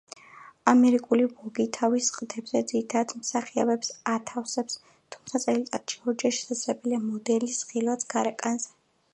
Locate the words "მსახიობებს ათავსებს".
3.25-4.79